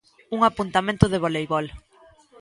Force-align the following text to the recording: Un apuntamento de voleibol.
Un 0.35 0.39
apuntamento 0.49 1.05
de 1.09 1.21
voleibol. 1.25 1.65